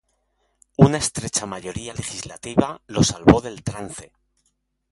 [0.77, 4.11] Una estrecha mayoría legislativa lo salvó del trance.